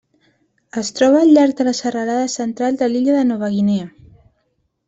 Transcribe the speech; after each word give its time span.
Es 0.81 0.89
troba 0.99 1.19
al 1.25 1.29
llarg 1.35 1.53
de 1.59 1.67
la 1.69 1.75
serralada 1.81 2.31
Central 2.39 2.81
de 2.81 2.91
l'illa 2.95 3.17
de 3.19 3.29
Nova 3.35 3.55
Guinea. 3.59 3.89